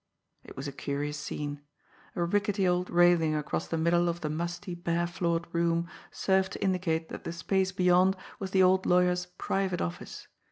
[0.43, 1.61] It was a curious scene!
[2.15, 6.63] A rickety old railing across the middle of the musty, bare floored room served to
[6.63, 10.25] indicate that the space beyond was the old lawyer's "private" office.